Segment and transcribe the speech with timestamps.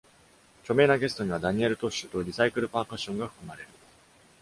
[0.63, 3.67] 著名なゲストにはダニエル・トッシュとリサイクル・パーカッションが含まれる。